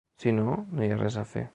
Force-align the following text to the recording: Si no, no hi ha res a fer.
Si 0.23 0.33
no, 0.37 0.47
no 0.77 0.85
hi 0.87 0.91
ha 0.95 1.01
res 1.05 1.23
a 1.25 1.31
fer. 1.35 1.49